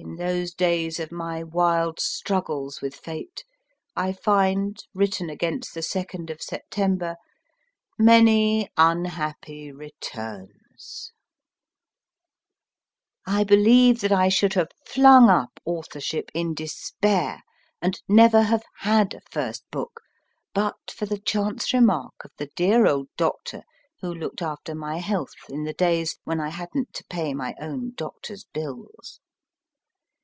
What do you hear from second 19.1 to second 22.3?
a first book, but for the chance remark of